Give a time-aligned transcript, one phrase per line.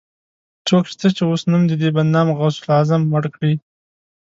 [0.67, 3.53] څوک شته، چې اوس نوم د دې بدنام غوث العظم مړ کړي